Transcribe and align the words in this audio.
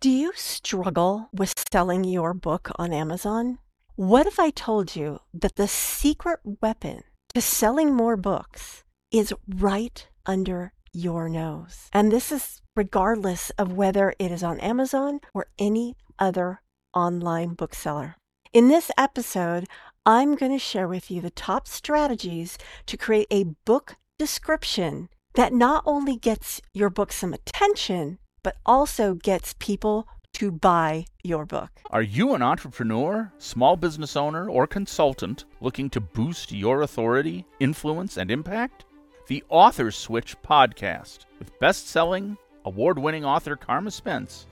Do 0.00 0.10
you 0.10 0.30
struggle 0.36 1.28
with 1.32 1.52
selling 1.72 2.04
your 2.04 2.32
book 2.32 2.70
on 2.76 2.92
Amazon? 2.92 3.58
What 3.96 4.28
if 4.28 4.38
I 4.38 4.50
told 4.50 4.94
you 4.94 5.18
that 5.34 5.56
the 5.56 5.66
secret 5.66 6.38
weapon 6.44 7.02
to 7.34 7.40
selling 7.40 7.92
more 7.92 8.16
books 8.16 8.84
is 9.10 9.34
right 9.48 10.06
under 10.24 10.72
your 10.92 11.28
nose? 11.28 11.88
And 11.92 12.12
this 12.12 12.30
is 12.30 12.62
regardless 12.76 13.50
of 13.58 13.72
whether 13.72 14.14
it 14.20 14.30
is 14.30 14.44
on 14.44 14.60
Amazon 14.60 15.18
or 15.34 15.48
any 15.58 15.96
other 16.16 16.62
online 16.94 17.54
bookseller. 17.54 18.14
In 18.52 18.68
this 18.68 18.92
episode, 18.96 19.66
I'm 20.06 20.36
going 20.36 20.52
to 20.52 20.60
share 20.60 20.86
with 20.86 21.10
you 21.10 21.20
the 21.20 21.30
top 21.30 21.66
strategies 21.66 22.56
to 22.86 22.96
create 22.96 23.26
a 23.32 23.56
book 23.64 23.96
description 24.16 25.08
that 25.34 25.52
not 25.52 25.82
only 25.84 26.16
gets 26.16 26.60
your 26.72 26.88
book 26.88 27.10
some 27.10 27.34
attention, 27.34 28.18
but 28.42 28.56
also 28.66 29.14
gets 29.14 29.54
people 29.58 30.08
to 30.34 30.50
buy 30.50 31.04
your 31.24 31.44
book. 31.44 31.70
Are 31.90 32.02
you 32.02 32.34
an 32.34 32.42
entrepreneur, 32.42 33.32
small 33.38 33.76
business 33.76 34.16
owner, 34.16 34.48
or 34.48 34.66
consultant 34.66 35.44
looking 35.60 35.90
to 35.90 36.00
boost 36.00 36.52
your 36.52 36.82
authority, 36.82 37.44
influence, 37.60 38.16
and 38.16 38.30
impact? 38.30 38.84
The 39.26 39.42
Author 39.48 39.90
Switch 39.90 40.40
podcast 40.42 41.26
with 41.38 41.58
best 41.58 41.88
selling, 41.88 42.38
award 42.64 42.98
winning 42.98 43.24
author 43.24 43.56
Carma 43.56 43.90
Spence 43.90 44.46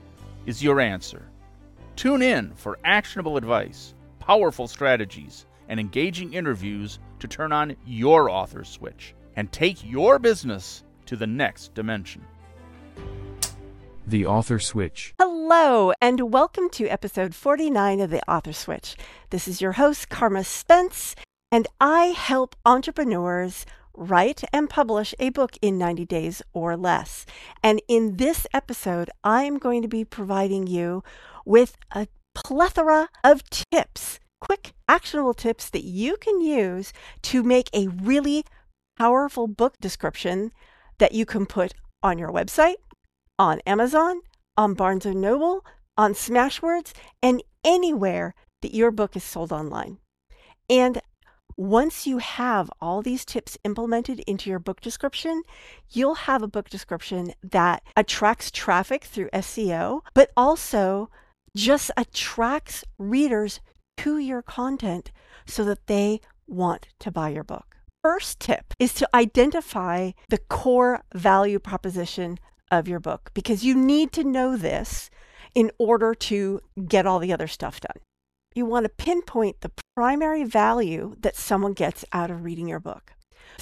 is 0.45 0.63
your 0.63 0.79
answer. 0.79 1.29
Tune 1.95 2.21
in 2.21 2.53
for 2.55 2.77
actionable 2.83 3.37
advice, 3.37 3.93
powerful 4.19 4.67
strategies, 4.67 5.45
and 5.69 5.79
engaging 5.79 6.33
interviews 6.33 6.99
to 7.19 7.27
turn 7.27 7.51
on 7.51 7.75
your 7.85 8.29
author 8.29 8.63
switch 8.63 9.15
and 9.35 9.51
take 9.51 9.83
your 9.83 10.19
business 10.19 10.83
to 11.05 11.15
the 11.15 11.27
next 11.27 11.73
dimension. 11.73 12.23
The 14.09 14.25
Author 14.25 14.57
Switch. 14.57 15.13
Hello, 15.19 15.91
and 15.99 16.31
welcome 16.31 16.69
to 16.69 16.87
episode 16.87 17.35
49 17.35 17.99
of 17.99 18.09
The 18.09 18.21
Author 18.25 18.53
Switch. 18.53 18.95
This 19.31 19.49
is 19.49 19.59
your 19.59 19.73
host, 19.73 20.07
Carma 20.07 20.45
Spence, 20.45 21.13
and 21.51 21.67
I 21.81 22.05
help 22.15 22.55
entrepreneurs 22.65 23.65
write 23.93 24.45
and 24.53 24.69
publish 24.69 25.13
a 25.19 25.27
book 25.31 25.57
in 25.61 25.77
90 25.77 26.05
days 26.05 26.41
or 26.53 26.77
less. 26.77 27.25
And 27.61 27.81
in 27.89 28.15
this 28.15 28.47
episode, 28.53 29.09
I'm 29.25 29.57
going 29.57 29.81
to 29.81 29.89
be 29.89 30.05
providing 30.05 30.67
you 30.67 31.03
with 31.45 31.75
a 31.91 32.07
plethora 32.33 33.09
of 33.25 33.43
tips, 33.49 34.21
quick, 34.39 34.71
actionable 34.87 35.33
tips 35.33 35.69
that 35.71 35.83
you 35.83 36.15
can 36.15 36.39
use 36.39 36.93
to 37.23 37.43
make 37.43 37.69
a 37.73 37.89
really 37.89 38.45
powerful 38.97 39.49
book 39.49 39.75
description 39.81 40.53
that 40.97 41.11
you 41.11 41.25
can 41.25 41.45
put 41.45 41.73
on 42.01 42.17
your 42.17 42.31
website 42.31 42.75
on 43.39 43.59
Amazon, 43.65 44.21
on 44.55 44.73
Barnes 44.73 45.05
& 45.05 45.05
Noble, 45.05 45.65
on 45.97 46.13
Smashwords, 46.13 46.93
and 47.21 47.43
anywhere 47.63 48.35
that 48.61 48.73
your 48.73 48.91
book 48.91 49.15
is 49.15 49.23
sold 49.23 49.51
online. 49.51 49.97
And 50.69 51.01
once 51.55 52.05
you 52.05 52.19
have 52.19 52.69
all 52.79 53.01
these 53.01 53.25
tips 53.25 53.57
implemented 53.63 54.19
into 54.27 54.49
your 54.49 54.59
book 54.59 54.79
description, 54.79 55.41
you'll 55.89 56.15
have 56.15 56.43
a 56.43 56.47
book 56.47 56.69
description 56.69 57.33
that 57.43 57.81
attracts 57.95 58.51
traffic 58.51 59.03
through 59.03 59.29
SEO, 59.29 60.01
but 60.13 60.29
also 60.37 61.09
just 61.55 61.89
attracts 61.97 62.83
readers 62.99 63.59
to 63.97 64.19
your 64.19 64.43
content 64.43 65.11
so 65.47 65.63
that 65.63 65.87
they 65.87 66.21
want 66.45 66.89
to 66.99 67.09
buy 67.09 67.29
your 67.29 67.43
book. 67.43 67.77
First 68.03 68.39
tip 68.39 68.73
is 68.77 68.93
to 68.95 69.09
identify 69.13 70.11
the 70.29 70.37
core 70.37 71.03
value 71.15 71.57
proposition 71.57 72.37
of 72.71 72.87
your 72.87 72.99
book 72.99 73.31
because 73.33 73.63
you 73.63 73.75
need 73.75 74.11
to 74.13 74.23
know 74.23 74.57
this 74.57 75.09
in 75.55 75.71
order 75.77 76.13
to 76.13 76.59
get 76.87 77.05
all 77.05 77.19
the 77.19 77.33
other 77.33 77.47
stuff 77.47 77.79
done. 77.79 77.97
You 78.53 78.65
want 78.65 78.85
to 78.85 78.89
pinpoint 78.89 79.61
the 79.61 79.71
primary 79.95 80.43
value 80.43 81.15
that 81.19 81.35
someone 81.35 81.73
gets 81.73 82.03
out 82.11 82.31
of 82.31 82.43
reading 82.43 82.67
your 82.67 82.79
book. 82.79 83.13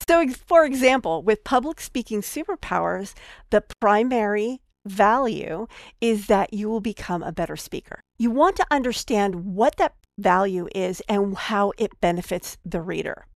So, 0.07 0.27
for 0.29 0.65
example, 0.65 1.21
with 1.21 1.43
public 1.43 1.79
speaking 1.79 2.21
superpowers, 2.21 3.13
the 3.49 3.63
primary 3.79 4.61
value 4.85 5.67
is 5.99 6.27
that 6.27 6.53
you 6.53 6.69
will 6.69 6.81
become 6.81 7.23
a 7.23 7.31
better 7.31 7.55
speaker. 7.55 7.99
You 8.17 8.31
want 8.31 8.55
to 8.57 8.67
understand 8.71 9.55
what 9.55 9.77
that 9.77 9.95
value 10.17 10.67
is 10.73 11.01
and 11.09 11.35
how 11.35 11.73
it 11.77 11.99
benefits 11.99 12.57
the 12.65 12.81
reader. 12.81 13.27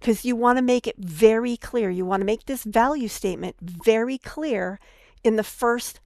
Because 0.00 0.24
you 0.24 0.36
want 0.36 0.58
to 0.58 0.62
make 0.62 0.86
it 0.86 0.96
very 0.98 1.56
clear. 1.56 1.90
You 1.90 2.04
want 2.04 2.20
to 2.20 2.26
make 2.26 2.46
this 2.46 2.64
value 2.64 3.08
statement 3.08 3.56
very 3.60 4.18
clear 4.18 4.78
in 5.24 5.36
the 5.36 5.42
first 5.42 6.00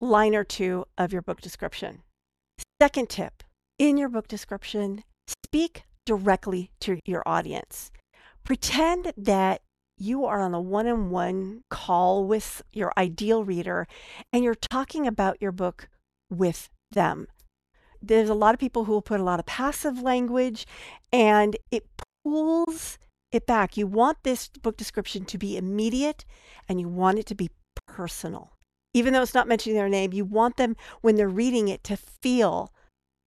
line 0.00 0.34
or 0.34 0.44
two 0.44 0.84
of 0.98 1.12
your 1.12 1.22
book 1.22 1.40
description. 1.40 2.02
Second 2.82 3.08
tip 3.08 3.42
in 3.78 3.96
your 3.96 4.08
book 4.08 4.28
description, 4.28 5.04
speak 5.26 5.84
directly 6.04 6.70
to 6.80 6.98
your 7.06 7.22
audience. 7.26 7.90
Pretend 8.44 9.12
that 9.16 9.62
you 9.96 10.26
are 10.26 10.42
on 10.42 10.54
a 10.54 10.60
one 10.60 10.86
on 10.86 11.10
one 11.10 11.62
call 11.70 12.26
with 12.26 12.62
your 12.72 12.92
ideal 12.98 13.44
reader 13.44 13.86
and 14.32 14.42
you're 14.42 14.54
talking 14.54 15.06
about 15.06 15.40
your 15.40 15.52
book 15.52 15.88
with 16.28 16.68
them. 16.90 17.28
There's 18.02 18.28
a 18.28 18.34
lot 18.34 18.54
of 18.54 18.60
people 18.60 18.84
who 18.84 18.92
will 18.92 19.02
put 19.02 19.20
a 19.20 19.24
lot 19.24 19.40
of 19.40 19.46
passive 19.46 20.02
language 20.02 20.66
and 21.12 21.56
it 21.70 21.86
pulls 22.24 22.98
it 23.32 23.46
back. 23.46 23.76
You 23.76 23.86
want 23.86 24.18
this 24.24 24.48
book 24.48 24.76
description 24.76 25.24
to 25.26 25.38
be 25.38 25.56
immediate 25.56 26.24
and 26.68 26.80
you 26.80 26.88
want 26.88 27.18
it 27.18 27.26
to 27.26 27.34
be 27.34 27.50
personal 27.86 28.53
even 28.94 29.12
though 29.12 29.22
it's 29.22 29.34
not 29.34 29.48
mentioning 29.48 29.76
their 29.76 29.88
name, 29.88 30.12
you 30.12 30.24
want 30.24 30.56
them 30.56 30.76
when 31.02 31.16
they're 31.16 31.28
reading 31.28 31.68
it 31.68 31.84
to 31.84 31.96
feel 31.96 32.72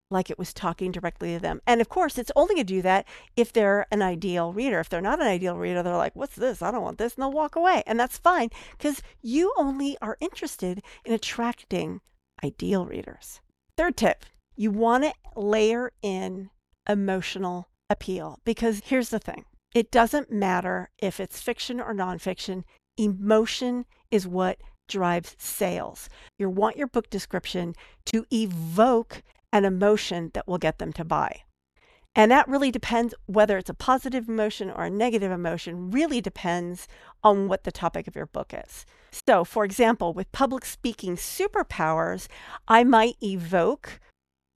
like 0.09 0.29
it 0.29 0.39
was 0.39 0.53
talking 0.53 0.91
directly 0.91 1.33
to 1.33 1.39
them. 1.39 1.61
And 1.67 1.81
of 1.81 1.89
course, 1.89 2.17
it's 2.17 2.31
only 2.35 2.55
going 2.55 2.65
to 2.65 2.73
do 2.75 2.81
that 2.81 3.05
if 3.35 3.51
they're 3.51 3.85
an 3.91 4.01
ideal 4.01 4.53
reader. 4.53 4.79
If 4.79 4.87
they're 4.87 5.01
not 5.01 5.21
an 5.21 5.27
ideal 5.27 5.57
reader, 5.57 5.83
they're 5.83 5.97
like, 5.97 6.15
what's 6.15 6.35
this? 6.35 6.61
I 6.61 6.71
don't 6.71 6.81
want 6.81 6.97
this. 6.97 7.15
And 7.15 7.23
they'll 7.23 7.31
walk 7.31 7.57
away. 7.57 7.83
And 7.85 7.99
that's 7.99 8.17
fine 8.17 8.49
because 8.77 9.01
you 9.21 9.53
only 9.57 9.97
are 10.01 10.17
interested 10.21 10.81
in 11.03 11.13
attracting 11.13 11.99
ideal 12.43 12.85
readers. 12.85 13.41
Third 13.75 13.97
tip 13.97 14.25
you 14.55 14.71
want 14.71 15.03
to 15.03 15.13
layer 15.39 15.91
in 16.01 16.49
emotional 16.89 17.69
appeal 17.89 18.39
because 18.43 18.81
here's 18.85 19.09
the 19.09 19.19
thing 19.19 19.45
it 19.75 19.91
doesn't 19.91 20.31
matter 20.31 20.89
if 20.97 21.19
it's 21.19 21.41
fiction 21.41 21.79
or 21.79 21.93
nonfiction, 21.93 22.63
emotion 22.97 23.85
is 24.09 24.27
what 24.27 24.57
drives 24.87 25.35
sales. 25.37 26.09
You 26.37 26.49
want 26.49 26.77
your 26.77 26.87
book 26.87 27.09
description 27.09 27.75
to 28.05 28.25
evoke 28.31 29.23
an 29.53 29.65
emotion 29.65 30.31
that 30.33 30.47
will 30.47 30.57
get 30.57 30.79
them 30.79 30.93
to 30.93 31.05
buy. 31.05 31.41
And 32.15 32.31
that 32.31 32.47
really 32.47 32.71
depends 32.71 33.13
whether 33.27 33.59
it's 33.59 33.69
a 33.69 33.75
positive 33.75 34.27
emotion 34.27 34.71
or 34.71 34.85
a 34.85 34.89
negative 34.89 35.31
emotion, 35.31 35.91
really 35.91 36.19
depends 36.19 36.87
on 37.23 37.47
what 37.47 37.63
the 37.63 37.71
topic 37.71 38.07
of 38.07 38.15
your 38.15 38.25
book 38.25 38.53
is. 38.55 38.87
So, 39.27 39.43
for 39.43 39.63
example, 39.63 40.13
with 40.13 40.31
public 40.31 40.65
speaking 40.65 41.15
superpowers, 41.15 42.27
I 42.67 42.83
might 42.83 43.17
evoke 43.21 43.99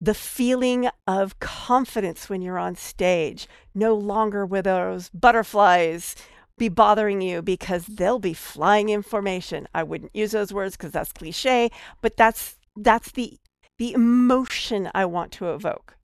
the 0.02 0.16
feeling 0.16 0.90
of 1.06 1.40
confidence 1.40 2.28
when 2.28 2.42
you're 2.42 2.58
on 2.58 2.76
stage, 2.76 3.48
no 3.76 3.94
longer 3.94 4.44
with 4.44 4.66
those 4.66 5.10
butterflies 5.10 6.16
be 6.62 6.70
bothering 6.70 7.22
you 7.22 7.42
because 7.42 7.88
they'll 7.88 8.20
be 8.20 8.36
flying 8.36 8.90
information. 8.90 9.68
I 9.74 9.82
wouldn't 9.82 10.16
use 10.16 10.30
those 10.30 10.54
words 10.54 10.78
because 10.78 10.92
that's 10.92 11.12
cliche, 11.12 11.72
but 12.02 12.16
that's 12.16 12.56
that's 12.76 13.12
the 13.12 13.40
the 13.80 13.94
emotion 13.94 14.88
I 14.94 15.06
want 15.06 15.32
to 15.34 15.52
evoke. 15.54 15.98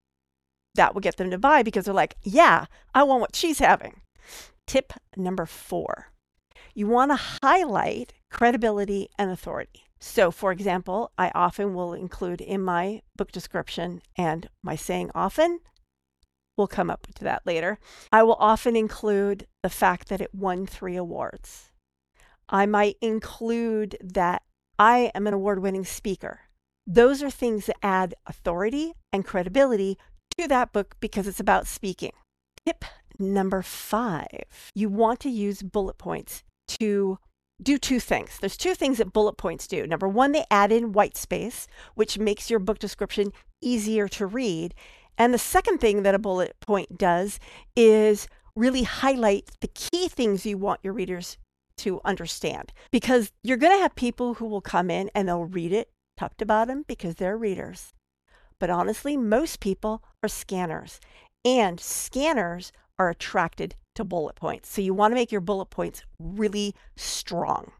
That 0.74 0.94
will 0.94 1.02
get 1.02 1.18
them 1.18 1.30
to 1.30 1.36
buy 1.36 1.62
because 1.62 1.84
they're 1.84 1.92
like, 1.92 2.16
"Yeah, 2.22 2.64
I 2.94 3.02
want 3.02 3.20
what 3.20 3.36
she's 3.36 3.58
having." 3.58 4.00
Tip 4.66 4.94
number 5.14 5.44
4. 5.44 6.10
You 6.74 6.86
want 6.88 7.10
to 7.10 7.22
highlight 7.42 8.14
credibility 8.30 9.10
and 9.18 9.30
authority. 9.30 9.84
So, 10.00 10.30
for 10.30 10.52
example, 10.52 11.12
I 11.18 11.30
often 11.34 11.74
will 11.74 11.92
include 11.92 12.40
in 12.40 12.62
my 12.62 13.02
book 13.14 13.30
description 13.30 14.00
and 14.16 14.48
my 14.62 14.74
saying 14.74 15.10
often 15.14 15.60
We'll 16.56 16.66
come 16.66 16.90
up 16.90 17.06
to 17.16 17.24
that 17.24 17.42
later. 17.44 17.78
I 18.12 18.22
will 18.22 18.36
often 18.38 18.76
include 18.76 19.46
the 19.62 19.70
fact 19.70 20.08
that 20.08 20.20
it 20.20 20.34
won 20.34 20.66
three 20.66 20.96
awards. 20.96 21.70
I 22.48 22.66
might 22.66 22.96
include 23.00 23.96
that 24.02 24.42
I 24.78 25.10
am 25.14 25.26
an 25.26 25.34
award 25.34 25.60
winning 25.60 25.84
speaker. 25.84 26.40
Those 26.86 27.22
are 27.22 27.30
things 27.30 27.66
that 27.66 27.76
add 27.82 28.14
authority 28.26 28.92
and 29.12 29.24
credibility 29.24 29.98
to 30.38 30.46
that 30.48 30.72
book 30.72 30.96
because 31.00 31.26
it's 31.26 31.40
about 31.40 31.66
speaking. 31.66 32.12
Tip 32.64 32.84
number 33.18 33.62
five 33.62 34.44
you 34.74 34.88
want 34.88 35.20
to 35.20 35.30
use 35.30 35.62
bullet 35.62 35.98
points 35.98 36.42
to 36.68 37.18
do 37.62 37.78
two 37.78 37.98
things. 37.98 38.38
There's 38.38 38.56
two 38.56 38.74
things 38.74 38.98
that 38.98 39.12
bullet 39.12 39.36
points 39.36 39.66
do. 39.66 39.86
Number 39.86 40.08
one, 40.08 40.32
they 40.32 40.44
add 40.50 40.70
in 40.70 40.92
white 40.92 41.16
space, 41.16 41.66
which 41.94 42.18
makes 42.18 42.50
your 42.50 42.58
book 42.58 42.78
description 42.78 43.32
easier 43.62 44.08
to 44.08 44.26
read. 44.26 44.74
And 45.18 45.32
the 45.32 45.38
second 45.38 45.78
thing 45.78 46.02
that 46.02 46.14
a 46.14 46.18
bullet 46.18 46.56
point 46.60 46.98
does 46.98 47.38
is 47.74 48.28
really 48.54 48.82
highlight 48.82 49.50
the 49.60 49.68
key 49.68 50.08
things 50.08 50.46
you 50.46 50.58
want 50.58 50.80
your 50.82 50.92
readers 50.92 51.38
to 51.78 52.00
understand 52.04 52.72
because 52.90 53.32
you're 53.42 53.58
going 53.58 53.76
to 53.76 53.82
have 53.82 53.94
people 53.94 54.34
who 54.34 54.46
will 54.46 54.62
come 54.62 54.90
in 54.90 55.10
and 55.14 55.28
they'll 55.28 55.44
read 55.44 55.72
it 55.72 55.90
top 56.16 56.36
to 56.38 56.46
bottom 56.46 56.84
because 56.88 57.16
they're 57.16 57.36
readers. 57.36 57.92
But 58.58 58.70
honestly, 58.70 59.16
most 59.16 59.60
people 59.60 60.02
are 60.22 60.28
scanners, 60.28 60.98
and 61.44 61.78
scanners 61.78 62.72
are 62.98 63.10
attracted 63.10 63.74
to 63.94 64.04
bullet 64.04 64.34
points. 64.34 64.70
So 64.70 64.80
you 64.80 64.94
want 64.94 65.12
to 65.12 65.16
make 65.16 65.30
your 65.30 65.42
bullet 65.42 65.66
points 65.66 66.02
really 66.18 66.74
strong. 66.96 67.72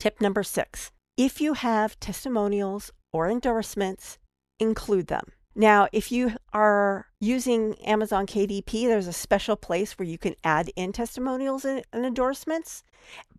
Tip 0.00 0.20
number 0.20 0.42
six 0.42 0.90
if 1.16 1.40
you 1.40 1.54
have 1.54 1.98
testimonials 2.00 2.90
or 3.12 3.30
endorsements, 3.30 4.18
include 4.58 5.06
them. 5.06 5.32
Now, 5.58 5.88
if 5.90 6.12
you 6.12 6.34
are 6.52 7.06
using 7.18 7.76
Amazon 7.76 8.26
KDP, 8.26 8.86
there's 8.86 9.06
a 9.06 9.12
special 9.12 9.56
place 9.56 9.94
where 9.94 10.06
you 10.06 10.18
can 10.18 10.34
add 10.44 10.70
in 10.76 10.92
testimonials 10.92 11.64
and, 11.64 11.82
and, 11.94 12.04
endorsements, 12.04 12.84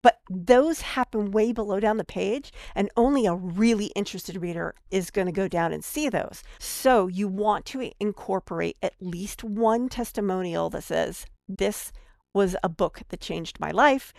but 0.02 0.20
those 0.28 0.82
happen 0.82 1.30
way 1.30 1.52
below 1.52 1.80
down 1.80 1.98
the 1.98 2.04
page, 2.04 2.52
and 2.74 2.90
only 2.98 3.28
a 3.28 3.36
really 3.36 3.92
interested 3.96 4.42
reader 4.42 4.74
is 4.90 5.12
going 5.12 5.28
to 5.28 5.32
go 5.32 5.48
down 5.48 5.72
and 5.72 5.86
see 5.86 6.10
those. 6.10 6.42
So 6.58 7.06
you 7.06 7.28
want 7.28 7.66
to 7.68 7.92
incorporate 8.00 8.78
at 8.82 8.96
least 9.00 9.44
one 9.44 9.88
testimonial 9.88 10.72
that 10.72 10.86
says, 10.86 11.28
This 11.48 11.92
was 12.34 12.56
a 12.64 12.70
book 12.70 13.02
that 13.10 13.22
changed 13.22 13.60
my 13.60 13.70
life 13.70 14.12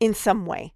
in 0.00 0.14
some 0.14 0.46
way. 0.46 0.72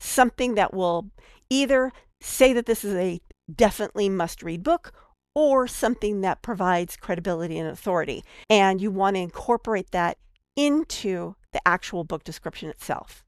Something 0.00 0.56
that 0.56 0.74
will 0.74 1.12
either 1.48 1.92
say 2.20 2.52
that 2.52 2.66
this 2.66 2.84
is 2.84 2.94
a 2.94 3.20
definitely 3.54 4.08
must 4.08 4.42
read 4.42 4.64
book 4.64 4.92
or 5.36 5.68
something 5.68 6.22
that 6.22 6.40
provides 6.40 6.96
credibility 6.96 7.58
and 7.58 7.68
authority. 7.68 8.24
And 8.48 8.80
you 8.80 8.90
want 8.90 9.16
to 9.16 9.20
incorporate 9.20 9.90
that 9.90 10.16
into 10.56 11.36
the 11.52 11.60
actual 11.68 12.04
book 12.04 12.24
description 12.24 12.70
itself. 12.70 13.22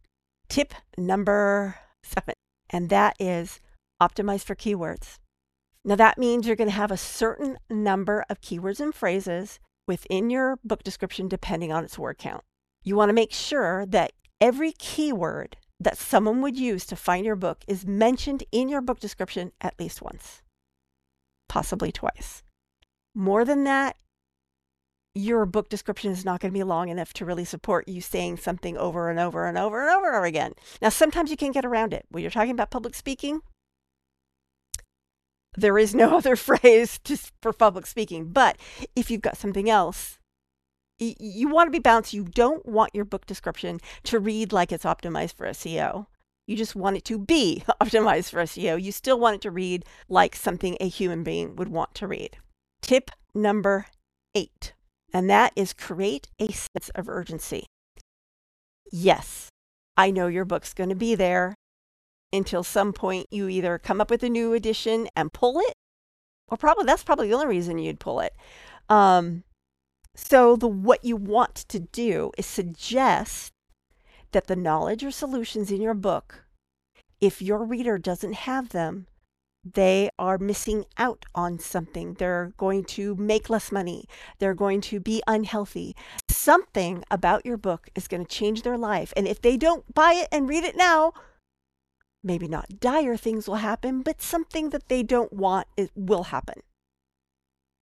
Tip 0.48 0.72
number 0.96 1.76
seven, 2.02 2.34
and 2.70 2.88
that 2.88 3.14
is 3.20 3.60
optimize 4.00 4.42
for 4.42 4.54
keywords. 4.54 5.18
Now, 5.84 5.96
that 5.96 6.16
means 6.16 6.46
you're 6.46 6.56
going 6.56 6.70
to 6.70 6.74
have 6.74 6.90
a 6.90 6.96
certain 6.96 7.58
number 7.68 8.24
of 8.30 8.40
keywords 8.40 8.80
and 8.80 8.94
phrases 8.94 9.60
within 9.86 10.30
your 10.30 10.58
book 10.64 10.82
description 10.82 11.28
depending 11.28 11.72
on 11.72 11.84
its 11.84 11.98
word 11.98 12.16
count. 12.16 12.42
You 12.84 12.96
want 12.96 13.10
to 13.10 13.14
make 13.14 13.32
sure 13.32 13.84
that 13.86 14.12
every 14.40 14.72
keyword 14.72 15.58
that 15.78 15.98
someone 15.98 16.40
would 16.40 16.58
use 16.58 16.86
to 16.86 16.96
find 16.96 17.26
your 17.26 17.36
book 17.36 17.64
is 17.68 17.86
mentioned 17.86 18.44
in 18.50 18.70
your 18.70 18.80
book 18.80 18.98
description 18.98 19.52
at 19.60 19.78
least 19.78 20.00
once, 20.00 20.42
possibly 21.48 21.92
twice. 21.92 22.42
More 23.14 23.44
than 23.44 23.64
that, 23.64 23.96
your 25.14 25.46
book 25.46 25.68
description 25.68 26.12
is 26.12 26.24
not 26.24 26.40
going 26.40 26.52
to 26.52 26.58
be 26.58 26.62
long 26.62 26.88
enough 26.88 27.12
to 27.14 27.24
really 27.24 27.44
support 27.44 27.88
you 27.88 28.00
saying 28.00 28.36
something 28.36 28.76
over 28.76 29.10
and 29.10 29.18
over 29.18 29.46
and 29.46 29.58
over 29.58 29.80
and 29.80 29.90
over 29.90 30.08
and 30.08 30.16
over 30.16 30.24
again. 30.24 30.52
Now, 30.80 30.90
sometimes 30.90 31.30
you 31.30 31.36
can 31.36 31.50
get 31.50 31.64
around 31.64 31.92
it. 31.92 32.06
When 32.10 32.22
you're 32.22 32.30
talking 32.30 32.52
about 32.52 32.70
public 32.70 32.94
speaking, 32.94 33.40
there 35.56 35.78
is 35.78 35.94
no 35.94 36.16
other 36.16 36.36
phrase 36.36 37.00
just 37.02 37.32
for 37.42 37.52
public 37.52 37.86
speaking. 37.86 38.32
But 38.32 38.58
if 38.94 39.10
you've 39.10 39.22
got 39.22 39.36
something 39.36 39.68
else, 39.68 40.18
you 40.98 41.48
want 41.48 41.68
to 41.68 41.72
be 41.72 41.78
balanced. 41.78 42.12
You 42.12 42.24
don't 42.24 42.64
want 42.66 42.94
your 42.94 43.04
book 43.04 43.26
description 43.26 43.80
to 44.04 44.18
read 44.18 44.52
like 44.52 44.72
it's 44.72 44.84
optimized 44.84 45.34
for 45.34 45.46
a 45.46 45.52
SEO. 45.52 46.06
You 46.48 46.56
just 46.56 46.74
want 46.74 46.96
it 46.96 47.04
to 47.04 47.18
be 47.18 47.62
optimized 47.80 48.30
for 48.30 48.40
SEO. 48.40 48.82
You 48.82 48.90
still 48.90 49.20
want 49.20 49.36
it 49.36 49.40
to 49.42 49.50
read 49.50 49.84
like 50.08 50.34
something 50.34 50.78
a 50.80 50.88
human 50.88 51.22
being 51.22 51.54
would 51.56 51.68
want 51.68 51.94
to 51.96 52.06
read. 52.06 52.38
Tip 52.80 53.10
number 53.34 53.86
eight, 54.34 54.72
and 55.12 55.28
that 55.28 55.52
is 55.54 55.74
create 55.74 56.28
a 56.38 56.50
sense 56.50 56.88
of 56.94 57.06
urgency. 57.06 57.66
Yes, 58.90 59.50
I 59.94 60.10
know 60.10 60.26
your 60.26 60.46
book's 60.46 60.72
going 60.72 60.88
to 60.88 60.96
be 60.96 61.14
there 61.14 61.54
until 62.32 62.62
some 62.62 62.94
point 62.94 63.26
you 63.30 63.48
either 63.48 63.78
come 63.78 64.00
up 64.00 64.10
with 64.10 64.22
a 64.22 64.30
new 64.30 64.54
edition 64.54 65.06
and 65.14 65.34
pull 65.34 65.60
it, 65.60 65.74
or 66.48 66.56
probably 66.56 66.86
that's 66.86 67.04
probably 67.04 67.28
the 67.28 67.34
only 67.34 67.46
reason 67.46 67.76
you'd 67.76 68.00
pull 68.00 68.20
it. 68.20 68.34
Um, 68.88 69.44
so 70.14 70.56
the 70.56 70.66
what 70.66 71.04
you 71.04 71.16
want 71.16 71.56
to 71.68 71.78
do 71.78 72.32
is 72.38 72.46
suggest 72.46 73.52
that 74.32 74.46
the 74.46 74.56
knowledge 74.56 75.04
or 75.04 75.10
solutions 75.10 75.70
in 75.70 75.80
your 75.80 75.94
book, 75.94 76.44
if 77.20 77.42
your 77.42 77.64
reader 77.64 77.98
doesn't 77.98 78.34
have 78.34 78.70
them, 78.70 79.06
they 79.64 80.08
are 80.18 80.38
missing 80.38 80.84
out 80.96 81.26
on 81.34 81.58
something. 81.58 82.14
They're 82.14 82.52
going 82.56 82.84
to 82.84 83.14
make 83.16 83.50
less 83.50 83.72
money. 83.72 84.06
They're 84.38 84.54
going 84.54 84.80
to 84.82 85.00
be 85.00 85.22
unhealthy. 85.26 85.96
Something 86.30 87.04
about 87.10 87.44
your 87.44 87.56
book 87.56 87.90
is 87.94 88.08
going 88.08 88.24
to 88.24 88.30
change 88.30 88.62
their 88.62 88.78
life. 88.78 89.12
And 89.16 89.26
if 89.26 89.42
they 89.42 89.56
don't 89.56 89.92
buy 89.94 90.12
it 90.14 90.28
and 90.30 90.48
read 90.48 90.64
it 90.64 90.76
now, 90.76 91.12
maybe 92.22 92.48
not 92.48 92.80
dire 92.80 93.16
things 93.16 93.48
will 93.48 93.56
happen, 93.56 94.02
but 94.02 94.22
something 94.22 94.70
that 94.70 94.88
they 94.88 95.02
don't 95.02 95.32
want 95.32 95.66
it 95.76 95.90
will 95.94 96.24
happen. 96.24 96.62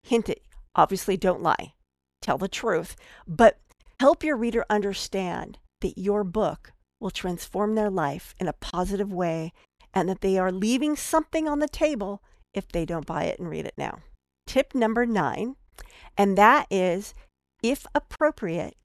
Hint 0.03 0.29
it. 0.29 0.43
Obviously, 0.75 1.17
don't 1.17 1.43
lie. 1.43 1.75
Tell 2.23 2.39
the 2.39 2.49
truth, 2.49 2.97
but 3.27 3.59
help 4.01 4.25
your 4.25 4.37
reader 4.37 4.65
understand 4.69 5.59
that 5.81 5.99
your 5.99 6.25
book 6.25 6.73
will 7.01 7.11
transform 7.11 7.75
their 7.75 7.91
life 7.91 8.35
in 8.39 8.49
a 8.49 8.53
positive 8.53 9.13
way 9.13 9.53
and 9.93 10.09
that 10.09 10.21
they 10.21 10.39
are 10.39 10.53
leaving 10.53 10.97
something 10.97 11.49
on 11.49 11.59
the 11.59 11.69
table 11.69 12.23
if 12.55 12.69
they 12.69 12.85
don't 12.85 13.07
buy 13.07 13.25
it 13.25 13.39
and 13.39 13.49
read 13.49 13.67
it 13.67 13.75
now. 13.77 13.99
Tip 14.47 14.75
number 14.75 15.07
nine, 15.07 15.57
and 16.17 16.39
that 16.39 16.67
is 16.71 17.15
if 17.63 17.87
appropriate, 17.95 18.77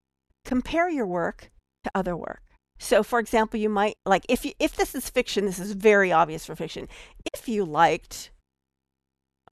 compare 0.44 0.88
your 0.88 1.06
work 1.06 1.50
to 1.84 1.90
other 1.94 2.16
work. 2.16 2.42
So, 2.78 3.02
for 3.02 3.18
example, 3.18 3.60
you 3.60 3.68
might 3.68 3.96
like 4.06 4.24
if 4.28 4.44
you, 4.44 4.52
if 4.58 4.74
this 4.74 4.94
is 4.94 5.10
fiction, 5.10 5.44
this 5.44 5.58
is 5.58 5.72
very 5.72 6.10
obvious 6.10 6.46
for 6.46 6.56
fiction. 6.56 6.88
If 7.34 7.46
you 7.48 7.64
liked, 7.64 8.30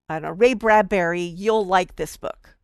I 0.09 0.15
don't 0.15 0.23
know, 0.23 0.31
Ray 0.31 0.55
Bradbury, 0.55 1.23
you'll 1.23 1.67
like 1.67 1.97
this 1.97 2.17
book, 2.17 2.57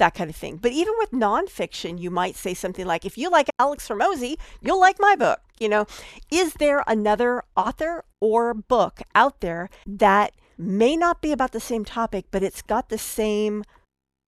that 0.00 0.14
kind 0.14 0.28
of 0.28 0.36
thing. 0.36 0.56
But 0.56 0.72
even 0.72 0.94
with 0.98 1.12
nonfiction, 1.12 2.00
you 2.00 2.10
might 2.10 2.34
say 2.34 2.52
something 2.52 2.84
like, 2.84 3.04
if 3.04 3.16
you 3.16 3.30
like 3.30 3.48
Alex 3.58 3.88
Hormozi, 3.88 4.36
you'll 4.60 4.80
like 4.80 4.96
my 4.98 5.14
book. 5.14 5.40
You 5.60 5.68
know, 5.68 5.86
is 6.30 6.54
there 6.54 6.82
another 6.86 7.44
author 7.56 8.04
or 8.20 8.52
book 8.52 9.00
out 9.14 9.40
there 9.40 9.70
that 9.86 10.32
may 10.58 10.96
not 10.96 11.22
be 11.22 11.32
about 11.32 11.52
the 11.52 11.60
same 11.60 11.84
topic, 11.84 12.26
but 12.30 12.42
it's 12.42 12.62
got 12.62 12.88
the 12.88 12.98
same 12.98 13.64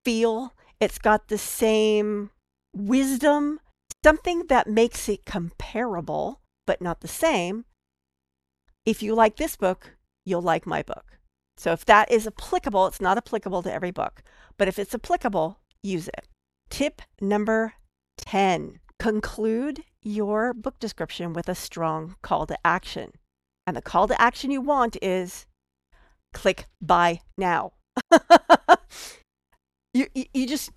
feel, 0.04 0.54
it's 0.80 0.98
got 0.98 1.28
the 1.28 1.38
same 1.38 2.30
wisdom 2.74 3.60
something 4.04 4.46
that 4.48 4.66
makes 4.66 5.08
it 5.08 5.24
comparable, 5.24 6.40
but 6.66 6.80
not 6.80 7.00
the 7.00 7.08
same. 7.08 7.64
If 8.84 9.02
you 9.02 9.14
like 9.14 9.36
this 9.36 9.56
book, 9.56 9.96
you'll 10.24 10.42
like 10.42 10.66
my 10.66 10.82
book. 10.82 11.18
So 11.56 11.72
if 11.72 11.84
that 11.84 12.10
is 12.10 12.26
applicable, 12.26 12.86
it's 12.86 13.00
not 13.00 13.16
applicable 13.16 13.62
to 13.62 13.72
every 13.72 13.90
book, 13.90 14.22
but 14.58 14.68
if 14.68 14.78
it's 14.78 14.94
applicable, 14.94 15.58
use 15.82 16.08
it. 16.08 16.28
Tip 16.70 17.02
number 17.20 17.74
10 18.18 18.78
conclude 18.98 19.82
your 20.00 20.54
book 20.54 20.78
description 20.78 21.32
with 21.32 21.48
a 21.48 21.54
strong 21.56 22.14
call 22.22 22.46
to 22.46 22.56
action. 22.64 23.12
And 23.66 23.76
the 23.76 23.82
call 23.82 24.06
to 24.08 24.20
action 24.20 24.52
you 24.52 24.60
want 24.60 24.96
is 25.02 25.46
click 26.32 26.66
buy 26.80 27.20
now. 27.36 27.72
you, 29.94 30.06
you, 30.14 30.46
just 30.46 30.70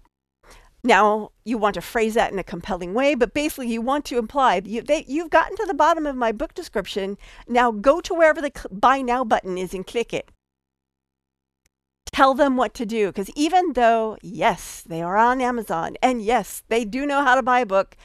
now, 0.83 1.31
you 1.43 1.57
want 1.57 1.75
to 1.75 1.81
phrase 1.81 2.15
that 2.15 2.31
in 2.31 2.39
a 2.39 2.43
compelling 2.43 2.93
way, 2.93 3.15
but 3.15 3.33
basically, 3.33 3.71
you 3.71 3.81
want 3.81 4.05
to 4.05 4.17
imply 4.17 4.61
you, 4.65 4.81
they, 4.81 5.05
you've 5.07 5.29
gotten 5.29 5.55
to 5.57 5.65
the 5.67 5.73
bottom 5.73 6.05
of 6.05 6.15
my 6.15 6.31
book 6.31 6.53
description. 6.53 7.17
Now, 7.47 7.71
go 7.71 8.01
to 8.01 8.13
wherever 8.13 8.41
the 8.41 8.51
buy 8.71 9.01
now 9.01 9.23
button 9.23 9.57
is 9.57 9.73
and 9.73 9.85
click 9.85 10.13
it. 10.13 10.29
Tell 12.15 12.33
them 12.33 12.55
what 12.55 12.73
to 12.75 12.85
do. 12.85 13.07
Because 13.07 13.29
even 13.35 13.73
though, 13.73 14.15
yes, 14.21 14.81
they 14.87 15.01
are 15.01 15.17
on 15.17 15.41
Amazon, 15.41 15.97
and 16.01 16.21
yes, 16.21 16.63
they 16.69 16.85
do 16.85 17.05
know 17.05 17.25
how 17.25 17.35
to 17.35 17.43
buy 17.43 17.59
a 17.59 17.65
book, 17.65 17.97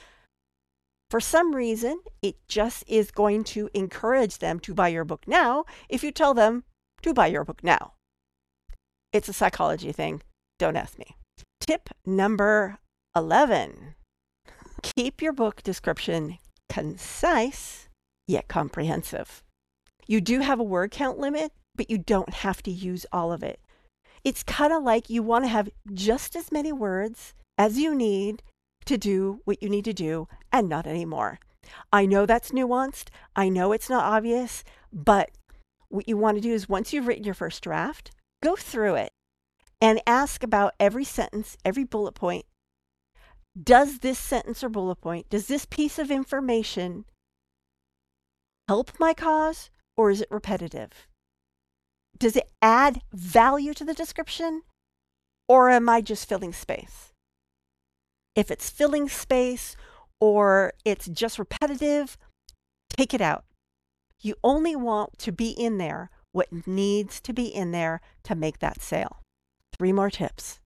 for 1.09 1.21
some 1.21 1.55
reason, 1.55 2.00
it 2.21 2.35
just 2.49 2.83
is 2.88 3.12
going 3.12 3.45
to 3.45 3.71
encourage 3.73 4.38
them 4.38 4.59
to 4.61 4.75
buy 4.75 4.88
your 4.88 5.05
book 5.05 5.29
now 5.29 5.64
if 5.88 6.02
you 6.02 6.11
tell 6.11 6.35
them 6.35 6.64
to 7.02 7.14
buy 7.14 7.29
your 7.29 7.45
book 7.45 7.62
now. 7.62 7.93
It's 9.12 9.29
a 9.29 9.33
psychology 9.33 9.93
thing. 9.93 10.23
Don't 10.59 10.76
ask 10.76 10.99
me. 10.99 11.17
Tip 11.61 11.90
number 12.05 12.79
11 13.14 13.95
keep 14.83 15.23
your 15.23 15.33
book 15.33 15.62
description 15.62 16.38
concise 16.69 17.88
yet 18.26 18.49
comprehensive. 18.49 19.45
You 20.09 20.21
do 20.21 20.40
have 20.40 20.59
a 20.59 20.64
word 20.64 20.90
count 20.90 21.21
limit, 21.21 21.52
but 21.76 21.88
you 21.88 21.99
don't 21.99 22.35
have 22.35 22.61
to 22.64 22.73
use 22.73 23.07
all 23.12 23.33
of 23.33 23.45
it. 23.45 23.61
It's 24.24 24.42
kind 24.42 24.72
of 24.72 24.82
like 24.82 25.08
you 25.08 25.22
want 25.22 25.44
to 25.44 25.48
have 25.48 25.70
just 25.92 26.36
as 26.36 26.52
many 26.52 26.72
words 26.72 27.34
as 27.56 27.78
you 27.78 27.94
need 27.94 28.42
to 28.84 28.98
do 28.98 29.40
what 29.44 29.62
you 29.62 29.68
need 29.68 29.84
to 29.84 29.92
do 29.92 30.28
and 30.52 30.68
not 30.68 30.86
anymore. 30.86 31.38
I 31.92 32.06
know 32.06 32.26
that's 32.26 32.50
nuanced. 32.50 33.08
I 33.36 33.48
know 33.48 33.72
it's 33.72 33.90
not 33.90 34.04
obvious, 34.04 34.64
but 34.92 35.30
what 35.88 36.08
you 36.08 36.16
want 36.16 36.36
to 36.36 36.42
do 36.42 36.52
is 36.52 36.68
once 36.68 36.92
you've 36.92 37.06
written 37.06 37.24
your 37.24 37.34
first 37.34 37.62
draft, 37.62 38.10
go 38.42 38.56
through 38.56 38.96
it 38.96 39.12
and 39.80 40.00
ask 40.06 40.42
about 40.42 40.74
every 40.78 41.04
sentence, 41.04 41.56
every 41.64 41.84
bullet 41.84 42.12
point. 42.12 42.44
Does 43.60 43.98
this 43.98 44.18
sentence 44.18 44.62
or 44.62 44.68
bullet 44.68 44.96
point, 44.96 45.28
does 45.28 45.46
this 45.46 45.66
piece 45.66 45.98
of 45.98 46.10
information 46.10 47.04
help 48.68 48.92
my 49.00 49.14
cause 49.14 49.70
or 49.96 50.10
is 50.10 50.20
it 50.20 50.28
repetitive? 50.30 51.08
Does 52.19 52.37
it 52.37 52.50
add 52.61 53.02
value 53.12 53.75
to 53.75 53.85
the 53.85 53.95
description? 53.95 54.62
Or 55.49 55.71
am 55.71 55.88
I 55.88 56.00
just 56.00 56.29
filling 56.29 56.52
space? 56.52 57.12
If 58.37 58.50
it's 58.50 58.71
filling 58.71 59.09
space 59.09 59.76
or 60.21 60.75
it's 60.85 61.07
just 61.07 61.38
repetitive, 61.38 62.17
take 62.97 63.14
it 63.14 63.21
out. 63.21 63.45
You 64.21 64.37
only 64.45 64.76
want 64.76 65.19
to 65.19 65.33
be 65.33 65.50
in 65.50 65.79
there 65.79 66.11
what 66.33 66.67
needs 66.67 67.21
to 67.23 67.33
be 67.33 67.47
in 67.47 67.73
there 67.73 68.00
to 68.25 68.35
make 68.35 68.59
that 68.59 68.81
sale. 68.81 69.23
Three 69.76 69.93
more 69.93 70.11
tips. 70.11 70.61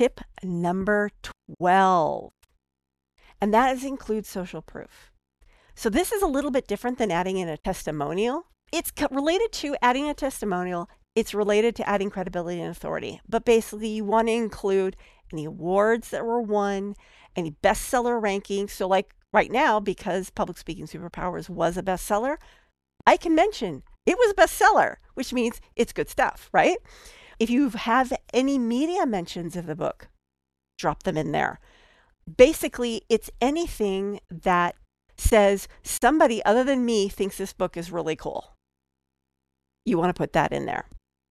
Tip 0.00 0.20
number 0.42 1.10
12, 1.58 2.30
and 3.40 3.52
that 3.52 3.76
is 3.76 3.84
include 3.84 4.26
social 4.26 4.62
proof. 4.62 5.10
So 5.74 5.90
this 5.90 6.12
is 6.12 6.22
a 6.22 6.26
little 6.26 6.50
bit 6.50 6.66
different 6.66 6.98
than 6.98 7.10
adding 7.10 7.36
in 7.36 7.48
a 7.48 7.56
testimonial. 7.56 8.46
It's 8.72 8.92
related 9.10 9.52
to 9.52 9.76
adding 9.82 10.08
a 10.08 10.14
testimonial. 10.14 10.88
It's 11.14 11.34
related 11.34 11.74
to 11.76 11.88
adding 11.88 12.10
credibility 12.10 12.60
and 12.60 12.70
authority. 12.70 13.20
But 13.28 13.44
basically, 13.44 13.88
you 13.88 14.04
want 14.04 14.28
to 14.28 14.32
include 14.32 14.96
any 15.32 15.44
awards 15.44 16.10
that 16.10 16.24
were 16.24 16.40
won, 16.40 16.94
any 17.34 17.56
bestseller 17.62 18.20
rankings. 18.20 18.70
So, 18.70 18.86
like 18.86 19.14
right 19.32 19.50
now, 19.50 19.80
because 19.80 20.30
Public 20.30 20.58
Speaking 20.58 20.86
Superpowers 20.86 21.48
was 21.48 21.76
a 21.76 21.82
bestseller, 21.82 22.36
I 23.06 23.16
can 23.16 23.34
mention 23.34 23.82
it 24.06 24.18
was 24.18 24.30
a 24.30 24.34
bestseller, 24.34 24.96
which 25.14 25.32
means 25.32 25.60
it's 25.76 25.92
good 25.92 26.08
stuff, 26.08 26.48
right? 26.52 26.78
If 27.38 27.50
you 27.50 27.70
have 27.70 28.12
any 28.32 28.58
media 28.58 29.06
mentions 29.06 29.56
of 29.56 29.66
the 29.66 29.76
book, 29.76 30.08
drop 30.78 31.04
them 31.04 31.16
in 31.16 31.32
there. 31.32 31.60
Basically, 32.36 33.02
it's 33.08 33.30
anything 33.40 34.20
that 34.30 34.76
says 35.16 35.68
somebody 35.82 36.44
other 36.44 36.64
than 36.64 36.84
me 36.84 37.08
thinks 37.08 37.38
this 37.38 37.52
book 37.52 37.76
is 37.76 37.90
really 37.90 38.16
cool. 38.16 38.56
You 39.88 39.96
want 39.96 40.14
to 40.14 40.20
put 40.20 40.34
that 40.34 40.52
in 40.52 40.66
there. 40.66 40.84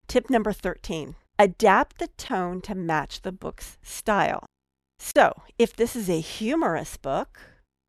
Tip 0.08 0.32
number 0.32 0.52
13 0.52 1.16
adapt 1.38 2.00
the 2.00 2.08
tone 2.18 2.60
to 2.62 2.74
match 2.74 3.22
the 3.22 3.32
book's 3.32 3.78
style. 3.84 4.44
So, 4.98 5.44
if 5.60 5.76
this 5.76 5.96
is 5.96 6.10
a 6.10 6.20
humorous 6.20 6.98
book, 6.98 7.40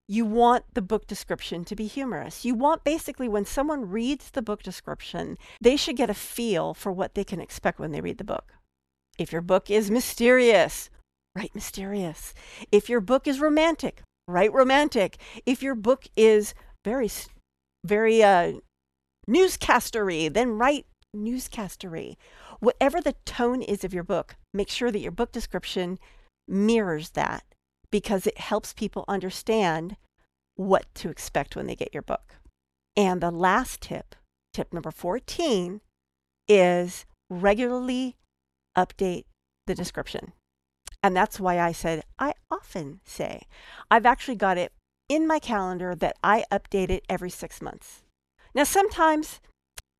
you 0.07 0.27
want 0.27 0.65
the 0.75 0.83
book 0.83 1.07
description 1.07 1.65
to 1.65 1.75
be 1.75 1.87
humorous. 1.87 2.45
You 2.45 2.55
want 2.55 2.85
basically 2.85 3.29
when 3.29 3.47
someone 3.47 3.89
reads 3.89 4.31
the 4.31 4.43
book 4.43 4.63
description, 4.63 5.39
they 5.59 5.77
should 5.77 5.97
get 5.97 6.11
a 6.11 6.15
feel 6.15 6.75
for 6.75 6.93
what 6.93 7.15
they 7.15 7.25
can 7.25 7.41
expect 7.41 7.79
when 7.79 7.93
they 7.93 8.03
read 8.03 8.19
the 8.19 8.25
book. 8.25 8.53
If 9.19 9.33
your 9.33 9.41
book 9.41 9.71
is 9.71 9.91
mysterious, 9.91 10.91
write 11.35 11.55
mysterious. 11.55 12.35
If 12.71 12.91
your 12.91 13.01
book 13.01 13.27
is 13.27 13.41
romantic, 13.41 14.03
write 14.27 14.53
romantic. 14.53 15.17
If 15.47 15.63
your 15.63 15.75
book 15.75 16.09
is 16.15 16.53
very, 16.85 17.11
very 17.85 18.23
uh, 18.23 18.53
newscastery, 19.29 20.29
then 20.29 20.59
write 20.59 20.87
newscastery. 21.15 22.19
Whatever 22.61 23.01
the 23.01 23.15
tone 23.25 23.63
is 23.63 23.85
of 23.85 23.95
your 23.95 24.03
book, 24.03 24.37
make 24.53 24.69
sure 24.69 24.91
that 24.91 24.99
your 24.99 25.13
book 25.13 25.31
description 25.31 25.99
mirrors 26.49 27.11
that 27.11 27.45
because 27.91 28.27
it 28.27 28.39
helps 28.39 28.73
people 28.73 29.05
understand 29.07 29.97
what 30.57 30.87
to 30.95 31.09
expect 31.09 31.55
when 31.55 31.67
they 31.67 31.77
get 31.77 31.95
your 31.95 32.03
book. 32.03 32.35
And 32.97 33.21
the 33.21 33.31
last 33.31 33.81
tip, 33.81 34.17
tip 34.53 34.73
number 34.73 34.91
14, 34.91 35.81
is 36.49 37.05
regularly 37.31 38.17
update 38.77 39.25
the 39.67 39.75
description. 39.75 40.33
And 41.03 41.17
that's 41.17 41.39
why 41.39 41.61
I 41.61 41.71
said, 41.71 42.03
I 42.19 42.33
often 42.51 43.01
say, 43.05 43.43
I've 43.91 44.07
actually 44.07 44.35
got 44.35 44.59
it 44.59 44.73
in 45.09 45.27
my 45.27 45.39
calendar 45.39 45.95
that 45.95 46.17
I 46.25 46.45
update 46.51 46.91
it 46.91 47.05
every 47.09 47.31
six 47.31 47.63
months. 47.63 48.03
Now, 48.59 48.65
sometimes 48.65 49.39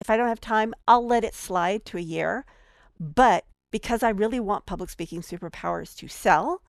if 0.01 0.11
I 0.11 0.17
don't 0.17 0.27
have 0.27 0.41
time, 0.41 0.75
I'll 0.89 1.07
let 1.07 1.23
it 1.23 1.33
slide 1.33 1.85
to 1.85 1.97
a 1.97 2.01
year. 2.01 2.45
But 2.99 3.45
because 3.71 4.03
I 4.03 4.09
really 4.09 4.41
want 4.41 4.67
public 4.67 4.91
speaking 4.91 5.23
superpowers 5.23 5.95
to 5.99 6.09
sell, 6.09 6.61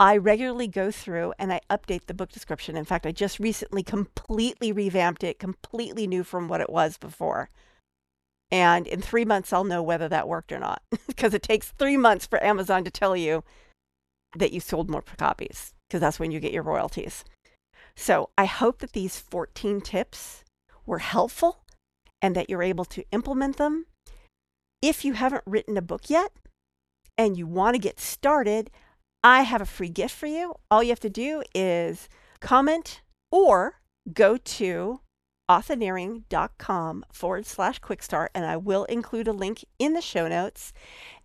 I 0.00 0.16
regularly 0.16 0.68
go 0.68 0.90
through 0.90 1.34
and 1.38 1.52
I 1.52 1.60
update 1.68 2.06
the 2.06 2.14
book 2.14 2.32
description. 2.32 2.78
In 2.78 2.86
fact, 2.86 3.04
I 3.04 3.12
just 3.12 3.38
recently 3.38 3.82
completely 3.82 4.72
revamped 4.72 5.22
it, 5.22 5.38
completely 5.38 6.06
new 6.06 6.24
from 6.24 6.48
what 6.48 6.62
it 6.62 6.70
was 6.70 6.96
before. 6.96 7.50
And 8.50 8.86
in 8.86 9.02
three 9.02 9.26
months, 9.26 9.52
I'll 9.52 9.64
know 9.64 9.82
whether 9.82 10.08
that 10.08 10.26
worked 10.26 10.50
or 10.50 10.58
not 10.58 10.80
because 11.06 11.34
it 11.34 11.42
takes 11.42 11.72
three 11.72 11.98
months 11.98 12.24
for 12.24 12.42
Amazon 12.42 12.84
to 12.84 12.90
tell 12.90 13.14
you 13.14 13.44
that 14.34 14.52
you 14.52 14.60
sold 14.60 14.88
more 14.88 15.02
copies 15.02 15.74
because 15.88 16.00
that's 16.00 16.18
when 16.18 16.30
you 16.30 16.40
get 16.40 16.54
your 16.54 16.62
royalties. 16.62 17.22
So 17.94 18.30
I 18.38 18.46
hope 18.46 18.78
that 18.78 18.92
these 18.92 19.18
14 19.18 19.82
tips 19.82 20.43
were 20.86 20.98
helpful 20.98 21.64
and 22.20 22.34
that 22.34 22.48
you're 22.48 22.62
able 22.62 22.84
to 22.86 23.04
implement 23.12 23.56
them. 23.56 23.86
If 24.82 25.04
you 25.04 25.14
haven't 25.14 25.44
written 25.46 25.76
a 25.76 25.82
book 25.82 26.10
yet 26.10 26.32
and 27.16 27.36
you 27.36 27.46
want 27.46 27.74
to 27.74 27.78
get 27.78 28.00
started, 28.00 28.70
I 29.22 29.42
have 29.42 29.62
a 29.62 29.66
free 29.66 29.88
gift 29.88 30.14
for 30.14 30.26
you. 30.26 30.54
All 30.70 30.82
you 30.82 30.90
have 30.90 31.00
to 31.00 31.10
do 31.10 31.42
is 31.54 32.08
comment 32.40 33.00
or 33.30 33.80
go 34.12 34.36
to 34.36 35.00
authorneering.com 35.50 37.04
forward 37.12 37.46
slash 37.46 37.78
quick 37.78 38.02
start, 38.02 38.30
and 38.34 38.44
I 38.44 38.56
will 38.56 38.84
include 38.84 39.28
a 39.28 39.32
link 39.32 39.64
in 39.78 39.94
the 39.94 40.00
show 40.00 40.28
notes. 40.28 40.72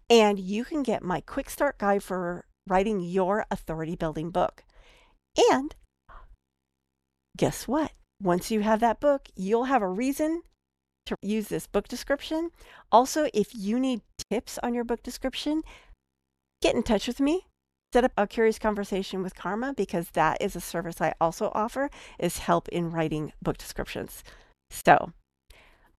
And 0.09 0.39
you 0.39 0.65
can 0.65 0.83
get 0.83 1.03
my 1.03 1.21
quick 1.21 1.49
start 1.49 1.77
guide 1.77 2.03
for 2.03 2.45
writing 2.67 2.99
your 2.99 3.45
authority 3.51 3.95
building 3.95 4.31
book. 4.31 4.63
And 5.51 5.75
guess 7.37 7.67
what? 7.67 7.91
Once 8.21 8.51
you 8.51 8.61
have 8.61 8.79
that 8.79 8.99
book, 8.99 9.29
you'll 9.35 9.65
have 9.65 9.81
a 9.81 9.87
reason 9.87 10.41
to 11.05 11.15
use 11.21 11.47
this 11.47 11.67
book 11.67 11.87
description. 11.87 12.51
Also, 12.91 13.29
if 13.33 13.51
you 13.55 13.79
need 13.79 14.01
tips 14.29 14.59
on 14.61 14.73
your 14.73 14.83
book 14.83 15.01
description, 15.01 15.63
get 16.61 16.75
in 16.75 16.83
touch 16.83 17.07
with 17.07 17.19
me. 17.19 17.45
Set 17.93 18.03
up 18.03 18.11
a 18.17 18.27
curious 18.27 18.59
conversation 18.59 19.23
with 19.23 19.35
Carma 19.35 19.73
because 19.73 20.09
that 20.09 20.39
is 20.39 20.55
a 20.55 20.61
service 20.61 21.01
i 21.01 21.11
also 21.19 21.51
offer 21.55 21.89
is 22.19 22.37
help 22.37 22.67
in 22.69 22.91
writing 22.91 23.33
book 23.41 23.57
descriptions. 23.57 24.23
So 24.69 25.13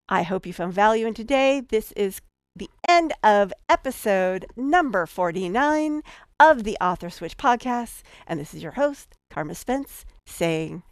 i 0.09 0.23
hope 0.23 0.47
you 0.47 0.53
found 0.53 0.73
value 0.73 1.07
in 1.07 1.15
today. 1.15 1.61
This 1.61 1.91
is 1.93 2.21
the 2.55 2.71
end 2.89 3.13
of 3.25 3.53
episode 3.69 4.47
number 4.57 5.07
49 5.07 6.03
of 6.39 6.65
the 6.65 6.77
author 6.81 7.11
switch 7.11 7.37
podcast 7.37 8.03
and 8.27 8.39
this 8.39 8.55
is 8.55 8.63
your 8.63 8.73
host 8.73 9.15
Carma 9.31 9.55
Spence 9.55 10.05
saying 10.27 10.83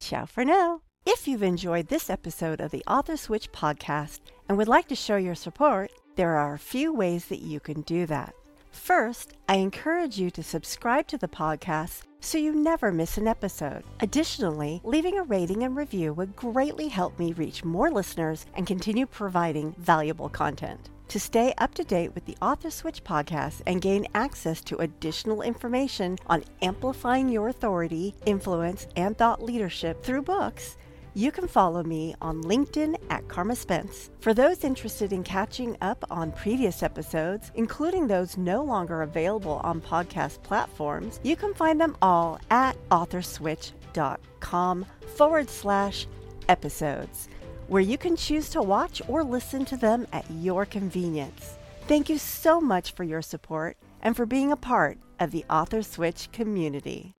ciao 0.00 0.24
for 0.24 0.44
now 0.44 0.80
if 1.06 1.28
you've 1.28 1.42
enjoyed 1.42 1.86
this 1.88 2.10
episode 2.10 2.60
of 2.60 2.70
the 2.70 2.84
author 2.88 3.16
switch 3.16 3.52
podcast 3.52 4.20
and 4.48 4.58
would 4.58 4.68
like 4.68 4.88
to 4.88 4.94
show 4.94 5.16
your 5.16 5.34
support 5.34 5.92
there 6.16 6.36
are 6.36 6.54
a 6.54 6.58
few 6.58 6.92
ways 6.92 7.26
that 7.26 7.40
you 7.40 7.60
can 7.60 7.82
do 7.82 8.06
that 8.06 8.34
First, 8.70 9.34
I 9.48 9.56
encourage 9.56 10.18
you 10.18 10.30
to 10.30 10.42
subscribe 10.42 11.06
to 11.08 11.18
the 11.18 11.28
podcast 11.28 12.02
so 12.20 12.38
you 12.38 12.54
never 12.54 12.92
miss 12.92 13.18
an 13.18 13.26
episode. 13.26 13.82
Additionally, 14.00 14.80
leaving 14.84 15.18
a 15.18 15.22
rating 15.22 15.62
and 15.64 15.76
review 15.76 16.12
would 16.14 16.36
greatly 16.36 16.88
help 16.88 17.18
me 17.18 17.32
reach 17.32 17.64
more 17.64 17.90
listeners 17.90 18.46
and 18.54 18.66
continue 18.66 19.06
providing 19.06 19.74
valuable 19.78 20.28
content. 20.28 20.90
To 21.10 21.18
stay 21.18 21.52
up 21.58 21.74
to 21.74 21.82
date 21.82 22.14
with 22.14 22.24
the 22.26 22.36
Author 22.40 22.70
Switch 22.70 23.02
podcast 23.02 23.62
and 23.66 23.82
gain 23.82 24.06
access 24.14 24.62
to 24.62 24.76
additional 24.76 25.42
information 25.42 26.16
on 26.28 26.44
amplifying 26.62 27.28
your 27.28 27.48
authority, 27.48 28.14
influence, 28.26 28.86
and 28.94 29.18
thought 29.18 29.42
leadership 29.42 30.04
through 30.04 30.22
books, 30.22 30.76
you 31.14 31.32
can 31.32 31.48
follow 31.48 31.82
me 31.82 32.14
on 32.22 32.44
LinkedIn 32.44 32.94
at 33.10 33.26
Carma 33.26 33.56
Spence. 33.56 34.10
For 34.20 34.32
those 34.32 34.62
interested 34.62 35.12
in 35.12 35.24
catching 35.24 35.76
up 35.80 36.04
on 36.12 36.30
previous 36.30 36.80
episodes, 36.84 37.50
including 37.56 38.06
those 38.06 38.36
no 38.36 38.62
longer 38.62 39.02
available 39.02 39.60
on 39.64 39.80
podcast 39.80 40.40
platforms, 40.44 41.18
you 41.24 41.34
can 41.34 41.54
find 41.54 41.80
them 41.80 41.96
all 42.00 42.38
at 42.52 42.76
authorswitch.com 42.90 44.86
forward 45.16 45.50
slash 45.50 46.06
episodes, 46.48 47.28
where 47.70 47.80
you 47.80 47.96
can 47.96 48.16
choose 48.16 48.48
to 48.48 48.60
watch 48.60 49.00
or 49.06 49.22
listen 49.22 49.64
to 49.64 49.76
them 49.76 50.04
at 50.12 50.28
your 50.28 50.66
convenience. 50.66 51.54
Thank 51.86 52.08
you 52.08 52.18
so 52.18 52.60
much 52.60 52.90
for 52.94 53.04
your 53.04 53.22
support 53.22 53.76
and 54.02 54.16
for 54.16 54.26
being 54.26 54.50
a 54.50 54.56
part 54.56 54.98
of 55.20 55.30
the 55.30 55.44
Author 55.48 55.80
Switch 55.84 56.28
community. 56.32 57.08